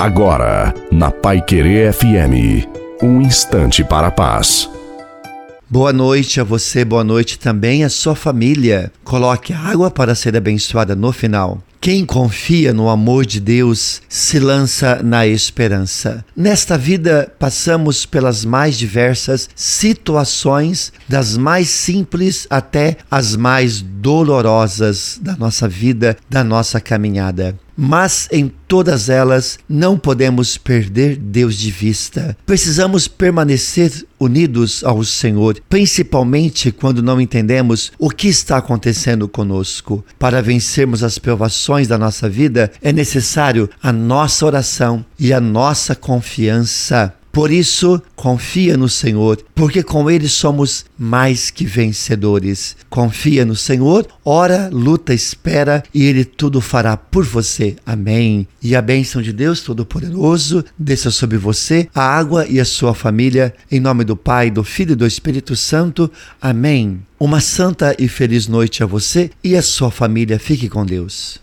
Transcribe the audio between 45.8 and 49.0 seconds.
confiança. Por isso, confia no